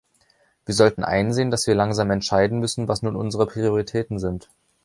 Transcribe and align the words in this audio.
Wir 0.65 0.73
sollten 0.73 1.03
einsehen, 1.03 1.51
dass 1.51 1.67
wir 1.67 1.75
langsam 1.75 2.09
entscheiden 2.09 2.57
müssen, 2.59 2.87
was 2.87 3.03
nun 3.03 3.15
unsere 3.15 3.45
Prioritäten 3.45 4.17
sind. 4.17 4.49